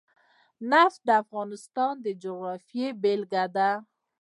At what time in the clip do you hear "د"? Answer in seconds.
1.07-1.09, 2.05-2.07